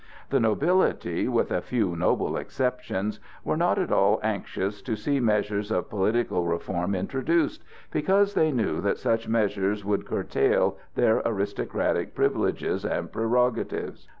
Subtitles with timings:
[0.31, 5.69] The nobility, with a few noble exceptions, were not at all anxious to see measures
[5.69, 12.83] of political reform introduced, because they knew that such measures would curtail their aristocratic privileges
[12.83, 14.09] and prerogatives.